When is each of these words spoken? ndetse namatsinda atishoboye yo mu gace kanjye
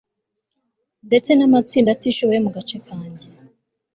ndetse 1.07 1.29
namatsinda 1.33 1.89
atishoboye 1.93 2.37
yo 2.39 2.43
mu 2.45 2.51
gace 2.55 2.77
kanjye 2.87 3.27